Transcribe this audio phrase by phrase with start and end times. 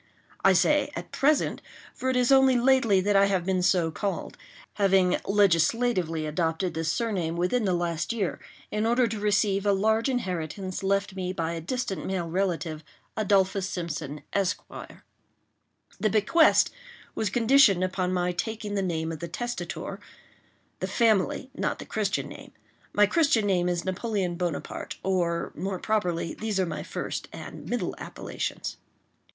[0.43, 1.61] I say "at present;"
[1.93, 7.35] for it is only lately that I have been so called—having legislatively adopted this surname
[7.37, 8.39] within the last year
[8.71, 12.83] in order to receive a large inheritance left me by a distant male relative,
[13.15, 14.59] Adolphus Simpson, Esq.
[15.99, 16.71] The bequest
[17.13, 22.53] was conditioned upon my taking the name of the testator,—the family, not the Christian name;
[22.91, 28.77] my Christian name is Napoleon Bonaparte—or, more properly, these are my first and middle appellations.